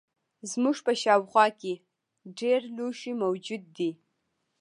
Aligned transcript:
زموږ 0.51 0.77
په 0.85 0.93
شاوخوا 1.01 1.45
کې 1.59 1.73
ډیر 2.39 2.61
لوښي 2.75 3.11
موجود 3.23 3.63
دي. 3.77 3.91